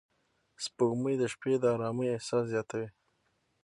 [0.63, 2.89] سپوږمۍ د شپې د آرامۍ احساس زیاتوي